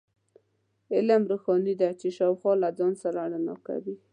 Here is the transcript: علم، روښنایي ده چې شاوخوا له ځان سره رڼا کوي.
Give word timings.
علم، 0.95 1.21
روښنایي 1.31 1.73
ده 1.81 1.89
چې 1.99 2.07
شاوخوا 2.17 2.53
له 2.63 2.69
ځان 2.77 2.93
سره 3.03 3.19
رڼا 3.33 3.55
کوي. 3.67 3.95